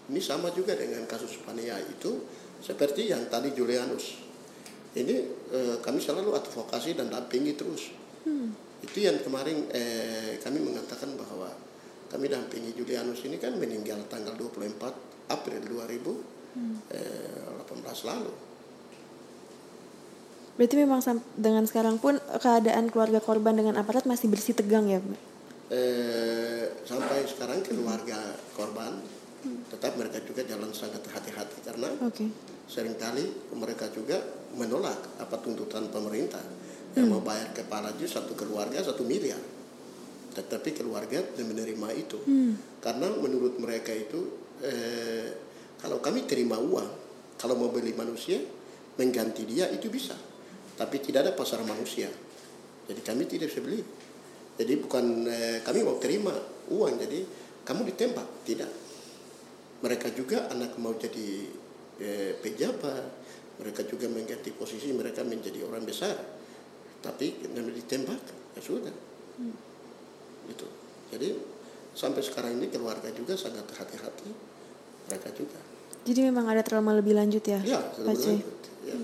[0.08, 2.24] Ini sama juga dengan kasus Pania itu
[2.64, 4.24] seperti yang tadi Julianus.
[4.96, 5.16] Ini
[5.52, 7.92] eh, kami selalu advokasi dan dampingi terus.
[8.82, 11.54] Itu yang kemarin eh, kami mengatakan bahwa
[12.10, 18.32] kami dampingi Julianus ini kan meninggal tanggal 24 April 2018 lalu.
[20.54, 21.02] Berarti memang
[21.34, 25.02] dengan sekarang pun keadaan keluarga korban dengan aparat masih bersih tegang ya,
[25.74, 29.02] eh, sampai sekarang keluarga korban
[29.44, 32.32] tetap mereka juga jalan sangat hati-hati karena Oke.
[32.64, 34.16] sering kali mereka juga
[34.56, 36.40] menolak apa tuntutan pemerintah
[36.94, 39.38] yang mau bayar kepala aja satu keluarga satu miliar.
[40.34, 42.18] Tetapi keluarga menerima itu.
[42.78, 45.28] Karena menurut mereka itu eh,
[45.82, 46.88] kalau kami terima uang
[47.38, 48.38] kalau mau beli manusia
[48.94, 50.14] mengganti dia itu bisa.
[50.74, 52.10] Tapi tidak ada pasar manusia.
[52.86, 53.82] Jadi kami tidak bisa beli.
[54.54, 56.34] Jadi bukan eh, kami mau terima
[56.70, 57.26] uang jadi
[57.66, 58.28] kamu ditembak.
[58.46, 58.70] Tidak.
[59.82, 61.26] Mereka juga anak mau jadi
[61.98, 63.26] eh, pejabat.
[63.54, 66.33] Mereka juga mengganti posisi mereka menjadi orang besar
[67.04, 68.22] tapi karena ditembak
[68.56, 68.94] ya sudah.
[70.48, 70.66] Gitu.
[71.12, 71.28] Jadi
[71.92, 74.32] sampai sekarang ini keluarga juga sangat hati-hati
[75.04, 75.60] mereka juga.
[76.04, 78.32] Jadi memang ada trauma lebih lanjut ya, ya Pak C?
[78.40, 78.96] berlanjut ya.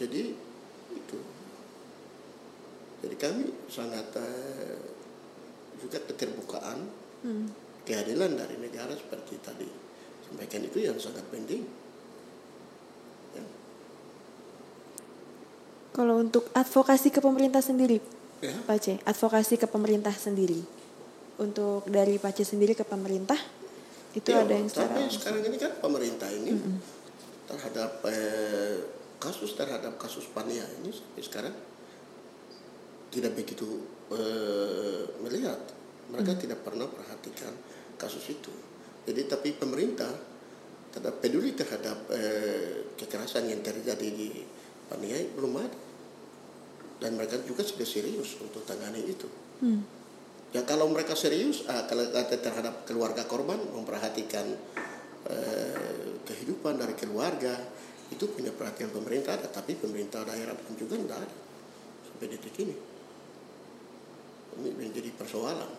[0.00, 0.22] jadi
[0.92, 1.18] itu.
[3.00, 4.80] Jadi kami sangat eh,
[5.80, 7.52] juga keterbukaan Hmm.
[7.84, 9.68] keadilan dari negara seperti tadi.
[10.24, 11.68] Sampaikan itu yang sangat penting
[15.90, 17.98] Kalau untuk advokasi ke pemerintah sendiri,
[18.40, 18.56] Ya.
[18.64, 20.64] Pak C, advokasi ke pemerintah sendiri.
[21.36, 23.36] Untuk dari Pak C sendiri ke pemerintah,
[24.16, 26.56] itu Ya, ada yang secara sekarang ini kan pemerintah ini
[27.44, 28.80] terhadap eh,
[29.20, 31.54] kasus terhadap kasus Pania ini sampai sekarang
[33.12, 33.66] tidak begitu
[34.14, 35.60] eh, melihat.
[36.10, 37.54] Mereka tidak pernah perhatikan
[37.94, 38.50] kasus itu.
[39.04, 40.10] Jadi tapi pemerintah
[40.90, 44.42] tidak peduli terhadap eh, kekerasan yang terjadi di
[44.90, 45.78] Pania belum ada
[47.00, 49.84] dan mereka juga sudah serius untuk tangani itu Hmm.
[50.50, 54.50] Ya kalau mereka serius, ah, kalau terhadap keluarga korban memperhatikan
[55.30, 57.54] eh, kehidupan dari keluarga
[58.10, 61.36] itu punya perhatian pemerintah ada, tapi pemerintah daerah pun juga tidak ada
[62.08, 62.74] sampai detik ini.
[64.58, 65.70] Ini menjadi persoalan.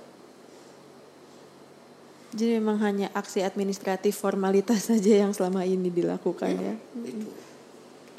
[2.31, 6.75] Jadi memang hanya aksi administratif formalitas saja yang selama ini dilakukan ya.
[7.03, 7.50] Itu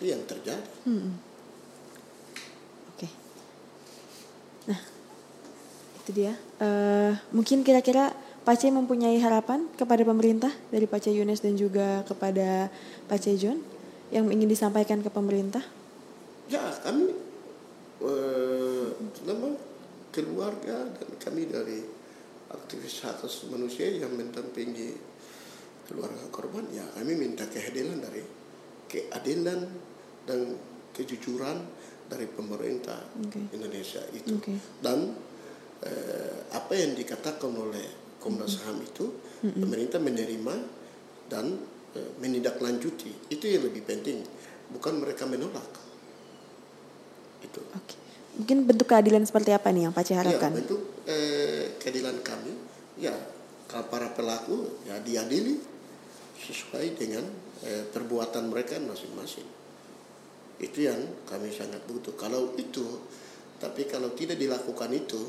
[0.02, 0.66] itu yang terjadi.
[0.82, 1.14] Hmm.
[2.90, 3.06] Oke.
[4.66, 4.80] Nah,
[6.02, 6.34] itu dia.
[6.58, 8.10] Eh, mungkin kira-kira
[8.42, 12.66] Pak C mempunyai harapan kepada pemerintah dari Pak C Yunes dan juga kepada
[13.06, 13.62] Pak C John
[14.10, 15.62] yang ingin disampaikan ke pemerintah.
[16.50, 17.14] Ya kami
[18.02, 18.86] eh,
[19.22, 19.54] nama
[20.10, 21.78] keluarga dan kami dari
[22.50, 24.98] aktivis hak asasi manusia yang mendampingi
[25.86, 28.20] keluarga korban ya kami minta keadilan dari
[28.92, 29.91] keadilan
[30.28, 30.56] dan
[30.92, 31.58] kejujuran
[32.06, 33.40] dari pemerintah Oke.
[33.56, 34.54] Indonesia itu Oke.
[34.84, 35.16] dan
[35.82, 39.10] eh, apa yang dikatakan oleh Komnas HAM itu
[39.42, 40.54] pemerintah menerima
[41.26, 41.58] dan
[41.96, 44.22] eh, menindaklanjuti itu yang lebih penting
[44.70, 45.66] bukan mereka menolak
[47.42, 48.02] itu Oke.
[48.32, 50.48] Mungkin bentuk keadilan seperti apa nih yang Pak C harapkan?
[50.48, 52.52] Ya, bentuk eh, keadilan kami,
[52.96, 53.12] ya
[53.68, 55.60] kalau para pelaku ya diadili
[56.40, 57.28] sesuai dengan
[57.60, 59.44] eh, perbuatan mereka masing-masing.
[60.62, 62.14] Itu yang kami sangat butuh.
[62.14, 63.02] Kalau itu,
[63.58, 65.20] tapi kalau tidak dilakukan itu,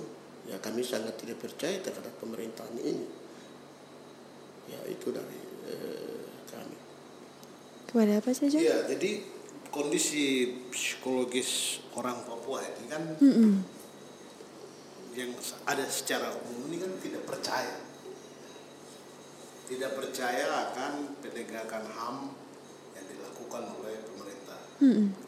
[0.48, 3.08] ya kami sangat tidak percaya terhadap pemerintahan ini.
[4.69, 6.78] Ya itu dari eh, kami.
[7.89, 8.58] Kepada apa saja?
[8.62, 9.26] Iya, jadi
[9.74, 13.65] kondisi psikologis orang Papua ini kan Mm-mm.
[15.17, 15.34] yang
[15.65, 17.82] ada secara umum ini kan tidak percaya.
[19.63, 22.17] Tidak percaya akan penegakan HAM
[22.93, 25.10] yang dilakukan oleh pemerintah Mm-mm.
[25.10, 25.22] Indonesia.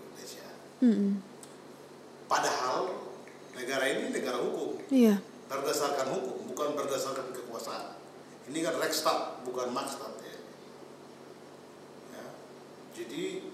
[0.85, 1.17] Mm-mm.
[2.29, 2.93] Padahal
[3.57, 5.17] negara ini negara hukum, Iya.
[5.49, 7.97] berdasarkan hukum, bukan berdasarkan kekuasaan.
[8.53, 10.37] Ini kan Rekstad, bukan Makstat ya.
[12.13, 12.25] ya.
[12.93, 13.49] Jadi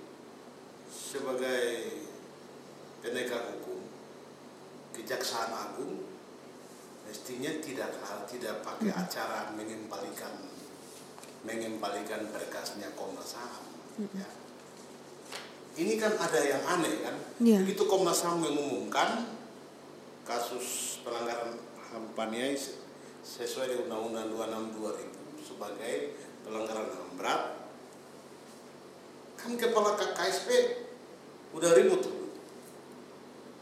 [0.91, 1.63] sebagai
[2.99, 3.87] penegak hukum,
[4.91, 6.03] kejaksaan agung
[7.07, 7.91] mestinya tidak
[8.27, 10.47] tidak pakai acara mengembalikan
[11.43, 13.65] mengembalikan berkasnya Komnas HAM.
[14.15, 14.27] Ya.
[15.71, 17.15] Ini kan ada yang aneh kan?
[17.39, 17.63] Iya.
[17.63, 19.31] Begitu Komnas HAM mengumumkan
[20.27, 21.55] kasus pelanggaran
[21.91, 22.75] HAM Paniai se-
[23.23, 25.93] sesuai dengan Undang-Undang 26 2000 sebagai
[26.43, 27.41] pelanggaran HAM berat,
[29.39, 30.49] kan kepala KSP
[31.55, 32.15] udah ribut tuh.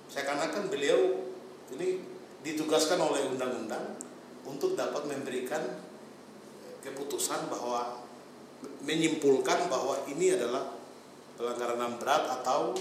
[0.10, 1.30] Seakan-akan beliau
[1.78, 2.02] ini
[2.42, 3.94] ditugaskan oleh undang-undang
[4.48, 5.62] untuk dapat memberikan
[6.82, 8.02] keputusan bahwa
[8.82, 10.79] menyimpulkan bahwa ini adalah
[11.40, 12.76] pelanggaran HAM berat atau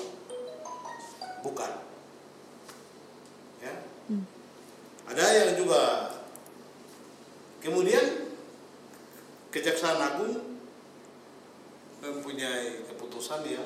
[1.46, 1.72] bukan.
[3.62, 3.74] Ya.
[5.06, 6.10] Ada yang juga
[7.62, 8.26] kemudian
[9.48, 10.60] Kejaksaan Agung
[12.02, 13.64] mempunyai keputusan yang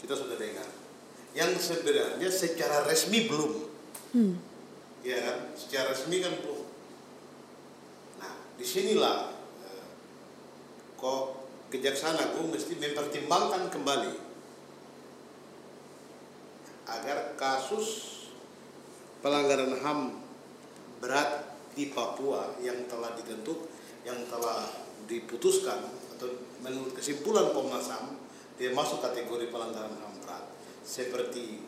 [0.00, 0.66] kita sudah dengar.
[1.36, 3.52] Yang sebenarnya secara resmi belum.
[4.16, 4.34] Hmm.
[5.06, 5.38] Ya kan?
[5.54, 6.66] Secara resmi kan belum.
[8.18, 9.30] Nah, di sinilah
[9.62, 9.86] eh,
[10.98, 14.12] kok Kejaksaan Agung mesti mempertimbangkan kembali
[16.84, 17.86] agar kasus
[19.24, 20.20] pelanggaran HAM
[21.00, 23.66] berat di Papua yang telah ditentuk,
[24.04, 24.68] yang telah
[25.08, 25.80] diputuskan
[26.14, 26.28] atau
[26.62, 28.20] menurut kesimpulan Komnas HAM
[28.54, 30.44] dia masuk kategori pelanggaran HAM berat
[30.84, 31.64] seperti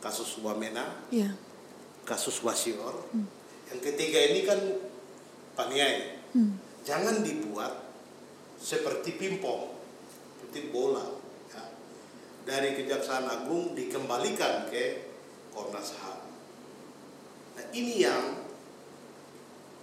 [0.00, 1.36] kasus Wamena, Iya.
[2.08, 3.04] kasus Wasior.
[3.68, 4.58] Yang ketiga ini kan
[5.58, 6.16] paniai.
[6.32, 6.56] Hmm.
[6.86, 7.89] Jangan dibuat
[8.60, 9.72] seperti pingpong,
[10.36, 11.02] seperti bola.
[11.50, 11.64] ya.
[12.44, 15.08] Dari Kejaksaan Agung dikembalikan ke
[15.50, 16.20] Komnas HAM.
[17.56, 18.36] Nah, ini yang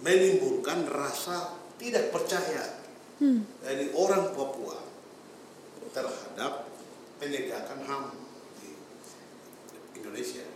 [0.00, 2.78] menimbulkan rasa tidak percaya
[3.18, 3.42] Hmm.
[3.58, 4.78] dari orang Papua
[5.90, 6.70] terhadap
[7.18, 8.04] penegakan HAM
[8.62, 8.78] di
[9.98, 10.46] Indonesia.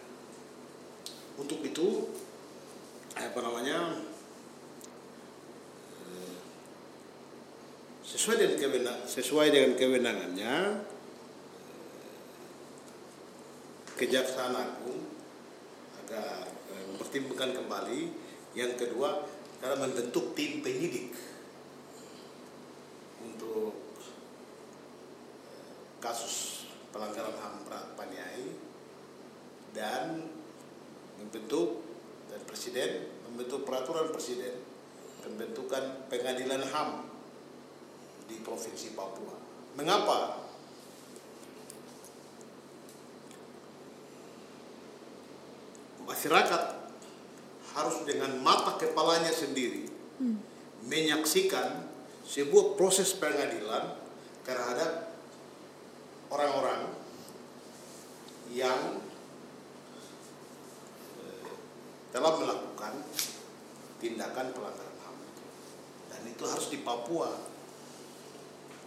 [1.35, 2.07] Untuk itu,
[3.19, 3.99] apa namanya,
[6.07, 6.39] eh,
[8.13, 10.55] sesuai dengan kewenang, sesuai dengan kewenangannya,
[13.97, 15.01] Kejaksaan Agung
[16.05, 18.01] agar eh, mempertimbangkan kembali.
[18.53, 19.25] Yang kedua,
[19.65, 21.17] karena membentuk tim penyidik
[23.25, 23.97] untuk
[25.49, 25.73] eh,
[26.05, 28.53] kasus pelanggaran HAM berat Paniai
[29.73, 30.29] dan
[31.17, 31.81] membentuk
[32.29, 34.61] dan presiden membentuk peraturan presiden
[35.25, 37.12] pembentukan pengadilan HAM
[38.27, 39.37] di provinsi Papua.
[39.79, 40.43] Mengapa?
[46.03, 46.63] Masyarakat
[47.73, 49.89] harus dengan mata kepalanya sendiri
[50.85, 51.89] menyaksikan
[52.27, 53.97] sebuah proses pengadilan
[54.45, 55.15] terhadap
[56.29, 56.93] orang-orang
[58.53, 59.01] yang
[61.23, 61.51] eh,
[62.13, 62.95] telah melakukan
[64.03, 65.17] tindakan pelanggaran HAM
[66.13, 67.52] dan itu harus di Papua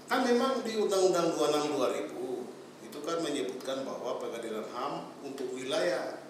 [0.05, 6.21] kan memang di Undang-Undang 26 2000 itu kan menyebutkan bahwa pengadilan HAM untuk wilayah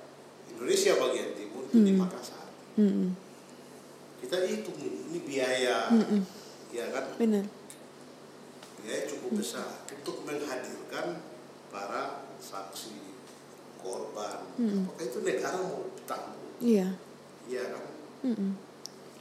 [0.48, 2.48] Indonesia bagian timur itu di Makassar.
[2.76, 3.16] Hmm.
[4.20, 5.92] kita hitung ini, ini biaya
[6.72, 7.06] ya kan?
[7.16, 7.46] Benar.
[8.82, 11.24] biaya cukup besar untuk menghadirkan
[11.70, 12.96] para saksi
[13.80, 14.44] korban.
[14.56, 16.96] Apakah itu negara mau tanggung Iya.
[17.46, 17.86] iya kan?
[18.24, 18.52] Mm-mm.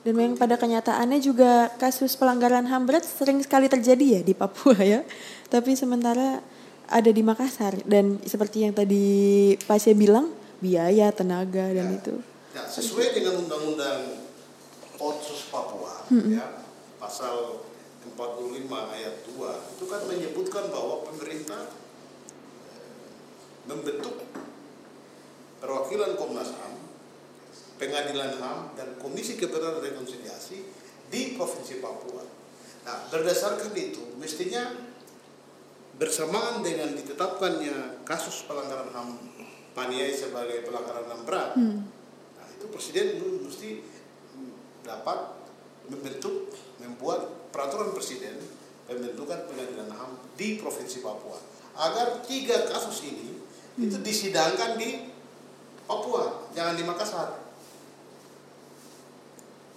[0.04, 4.76] Dan memang pada kenyataannya juga kasus pelanggaran HAM berat sering sekali terjadi ya di Papua
[4.76, 5.00] ya.
[5.48, 6.44] Tapi sementara
[6.84, 9.04] ada di Makassar dan seperti yang tadi
[9.64, 10.28] Pasya bilang
[10.60, 11.96] biaya, tenaga dan Ya.
[11.96, 12.14] itu.
[12.52, 14.20] Nah, sesuai dengan undang-undang
[14.94, 16.62] Otsus Papua ya
[17.00, 17.64] pasal
[18.04, 21.72] 45 ayat 2 itu kan menyebutkan bahwa pemerintah
[22.68, 23.08] eh,
[23.64, 24.20] membentuk
[25.58, 26.83] perwakilan Komnas HAM,
[27.74, 30.58] Pengadilan HAM dan Komisi Kebenaran Rekonsiliasi
[31.10, 32.22] di Provinsi Papua.
[32.84, 34.74] Nah, berdasarkan itu mestinya
[35.94, 39.08] bersamaan dengan ditetapkannya kasus pelanggaran HAM
[39.74, 43.82] Paniai sebagai pelanggaran HAM berat, nah, itu presiden dulu mesti
[44.86, 45.34] dapat
[45.90, 48.38] membentuk, membuat peraturan presiden
[48.86, 51.42] pembentukan pengadilan HAM di Provinsi Papua
[51.74, 53.34] agar tiga kasus ini
[53.74, 55.10] itu disidangkan di
[55.84, 57.43] Papua, jangan di Makassar.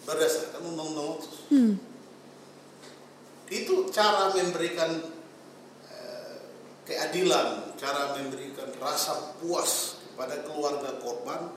[0.07, 1.51] Berdasarkan undang-undang otsus.
[1.51, 1.75] Hmm.
[3.51, 5.03] Itu cara memberikan
[5.91, 6.35] eh,
[6.87, 11.51] keadilan, cara memberikan rasa puas kepada keluarga korban,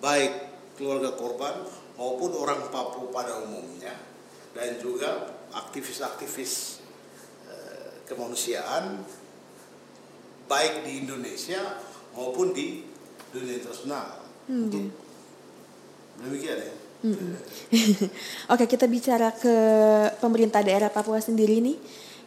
[0.00, 0.32] baik
[0.80, 1.60] keluarga korban
[2.00, 3.92] maupun orang Papua pada umumnya,
[4.56, 6.80] dan juga aktivis-aktivis
[7.52, 9.04] eh, kemanusiaan,
[10.48, 11.60] baik di Indonesia
[12.16, 12.88] maupun di
[13.30, 14.24] dunia internasional.
[14.48, 15.09] Hmm, Untuk
[16.20, 16.72] demikian ya.
[18.52, 19.54] Oke, kita bicara ke
[20.20, 21.80] pemerintah daerah Papua sendiri nih.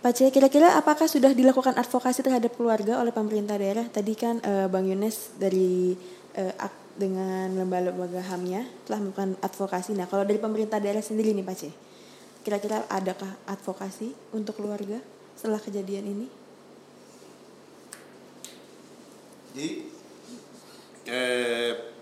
[0.04, 3.86] Pak C, kira-kira apakah sudah dilakukan advokasi terhadap keluarga oleh pemerintah daerah?
[3.88, 5.96] Tadi kan eh, Bang Yunes dari
[6.36, 9.96] eh, ak- dengan lembaga-lembaga HAM-nya telah melakukan advokasi.
[9.96, 11.72] Nah, kalau dari pemerintah daerah sendiri nih Pak C,
[12.44, 15.00] kira-kira adakah advokasi untuk keluarga
[15.38, 16.28] setelah kejadian ini?
[19.54, 19.70] Jadi
[21.08, 21.93] eh,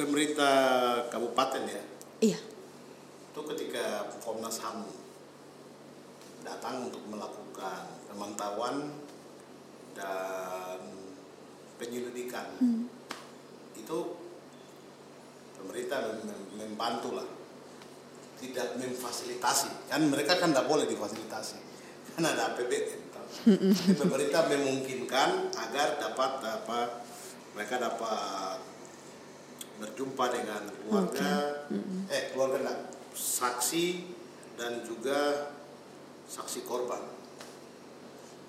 [0.00, 0.56] pemerintah
[1.12, 1.82] kabupaten ya?
[2.20, 2.40] Iya.
[3.30, 4.90] itu ketika Komnas HAM
[6.42, 8.98] datang untuk melakukan pemantauan
[9.94, 10.80] dan
[11.78, 12.58] penyelidikan
[13.72, 13.98] itu
[15.56, 17.28] pemerintah mem- mem- membantu lah.
[18.40, 19.92] Tidak memfasilitasi.
[19.92, 21.56] Kan mereka kan tidak boleh difasilitasi.
[22.16, 23.24] Kan ada APBN toh.
[23.46, 26.78] Jadi pemerintah memungkinkan agar dapat apa
[27.52, 28.69] mereka dapat
[29.80, 31.64] berjumpa dengan keluarga.
[32.12, 32.80] Eh keluarga enggak,
[33.16, 33.86] saksi
[34.60, 35.50] dan juga
[36.28, 37.00] saksi korban.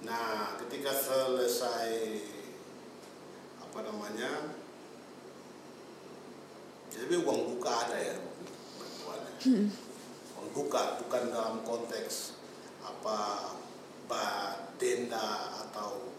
[0.04, 2.20] Nah ketika selesai
[3.64, 4.52] apa namanya
[6.92, 8.20] jadi uang duka ada ya
[8.76, 9.34] bantuannya
[10.36, 12.36] uang duka bukan dalam konteks
[12.84, 13.52] apa
[14.82, 16.10] denda atau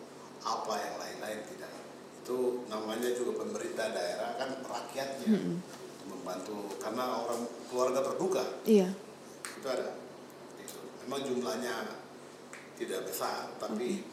[0.47, 1.75] apa yang lain-lain tidak
[2.23, 5.59] itu namanya juga pemerintah daerah kan rakyatnya
[6.05, 8.95] membantu karena orang keluarga berduka Iya.
[9.43, 9.99] itu ada.
[10.57, 11.75] Itu memang jumlahnya
[12.75, 14.07] tidak besar tapi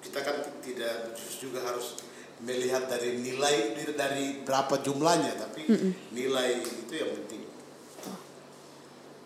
[0.00, 1.98] kita kan tidak juga harus
[2.40, 3.54] melihat dari nilai
[3.92, 5.66] dari berapa jumlahnya tapi
[6.10, 7.42] nilai itu yang penting.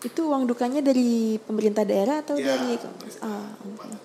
[0.01, 2.77] Itu uang dukanya dari pemerintah daerah atau Ya, dari
[3.21, 3.97] Ah, kabupaten.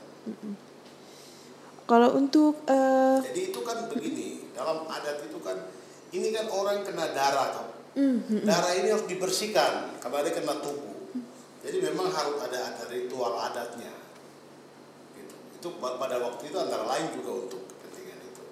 [1.90, 5.58] Kalau untuk eh, jadi itu kan begini dalam adat itu kan
[6.14, 7.66] ini kan orang kena darah kan
[8.46, 10.94] darah ini harus dibersihkan dia kena tubuh
[11.66, 13.90] jadi memang harus ada ada ritual adatnya
[15.18, 15.34] gitu.
[15.58, 18.42] itu pa- pada waktu itu antara lain juga untuk kepentingan itu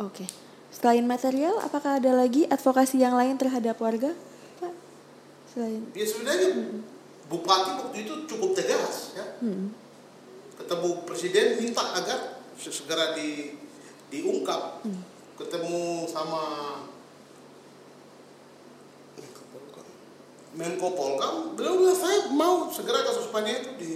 [0.00, 0.24] Oke.
[0.70, 4.16] Selain material, apakah ada lagi advokasi yang lain terhadap warga,
[4.62, 4.72] Pak?
[5.52, 6.48] Selain Ya sebenarnya
[7.28, 9.26] bupati waktu itu cukup tegas ya.
[10.60, 13.56] Ketemu presiden minta agar segera di
[14.12, 14.84] diungkap.
[15.40, 16.42] Ketemu sama
[20.50, 23.90] Menko Polkam, beliau bilang saya mau segera kasus Pania itu di,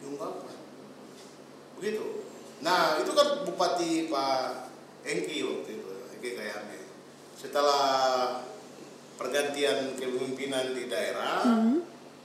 [0.00, 0.56] diungkapkan.
[1.76, 2.24] Begitu.
[2.64, 4.72] Nah itu kan Bupati Pak
[5.04, 6.80] Engki waktu itu, Engki Kayame.
[7.36, 7.84] Setelah
[9.20, 11.44] pergantian kepemimpinan di daerah,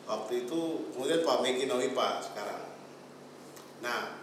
[0.07, 2.74] waktu itu kemudian Pak Megi Nawipa sekarang.
[3.85, 4.17] Nah,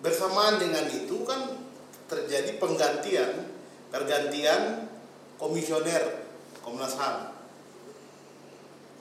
[0.00, 1.60] bersamaan dengan itu kan
[2.08, 3.52] terjadi penggantian,
[3.92, 4.88] pergantian
[5.36, 6.24] komisioner
[6.64, 7.36] Komnas HAM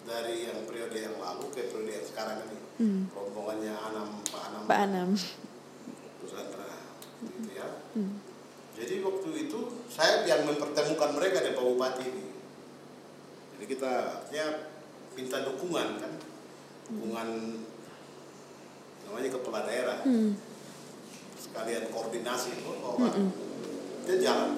[0.04, 2.60] dari yang periode yang lalu ke periode yang sekarang ini.
[3.16, 5.10] Rombongannya Anam Pak Anam Pak Anam?
[6.20, 6.68] Pusandra
[7.24, 7.68] gitu ya.
[8.74, 12.26] Jadi waktu itu saya yang mempertemukan mereka dengan Pak Bupati ini.
[13.56, 14.48] Jadi kita artinya
[15.16, 16.14] minta dukungan kan,
[16.92, 17.30] dukungan
[19.14, 20.02] namanya kepala daerah,
[21.38, 23.30] sekalian koordinasi itu orang
[24.10, 24.52] dia jalan.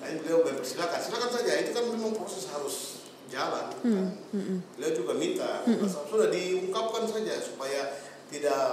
[0.00, 1.52] Kayaknya beliau mempersilakan, silakan saja.
[1.60, 3.76] Itu kan memang proses harus jalan.
[3.76, 4.08] kan.
[4.80, 5.60] Beliau juga minta
[6.08, 7.92] sudah diungkapkan saja supaya
[8.32, 8.64] tidak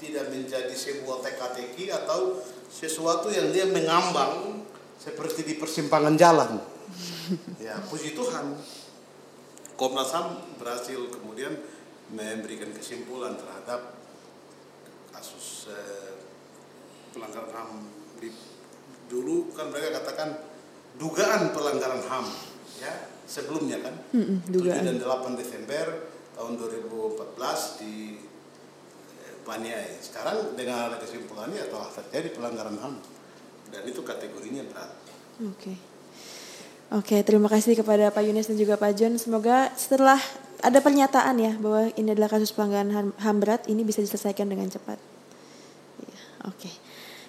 [0.00, 4.64] tidak menjadi sebuah teka-teki atau sesuatu yang dia mengambang
[4.96, 6.58] seperti di persimpangan jalan.
[7.66, 8.56] ya, puji Tuhan.
[9.78, 11.58] Komnas HAM berhasil kemudian
[12.12, 13.96] memberikan kesimpulan terhadap
[15.12, 16.12] kasus eh,
[17.12, 17.70] pelanggaran HAM
[18.20, 18.28] di
[19.08, 20.40] dulu kan mereka katakan
[20.96, 22.26] dugaan pelanggaran HAM
[22.80, 22.92] ya
[23.24, 24.84] sebelumnya kan Mm-mm, 7 dugaan.
[24.84, 25.86] dan 8 Desember
[26.36, 28.20] tahun 2014 di
[29.20, 29.96] eh, Paniai.
[30.00, 32.94] Sekarang dengan ada kesimpulannya telah terjadi pelanggaran HAM
[33.72, 34.90] dan itu kategorinya berat.
[35.48, 35.91] Oke.
[36.92, 39.16] Oke, terima kasih kepada Pak Yunis dan juga Pak John.
[39.16, 40.20] Semoga setelah
[40.60, 45.00] ada pernyataan ya bahwa ini adalah kasus pelanggaran HAM, berat, ini bisa diselesaikan dengan cepat.
[46.04, 46.20] Iya,
[46.52, 46.68] Oke.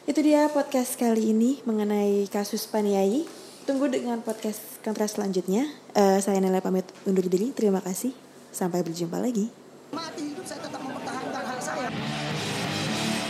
[0.04, 3.24] Itu dia podcast kali ini mengenai kasus Paniai.
[3.64, 5.64] Tunggu dengan podcast kontras selanjutnya.
[5.96, 7.56] Eh, saya Nela pamit undur diri.
[7.56, 8.12] Terima kasih.
[8.52, 9.48] Sampai berjumpa lagi.
[9.96, 11.88] Mati hidup saya tetap mempertahankan hak saya.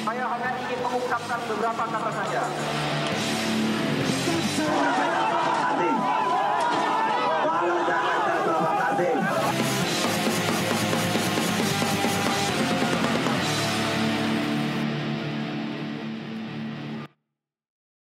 [0.02, 2.42] Saya hanya ingin mengungkapkan beberapa kata saja.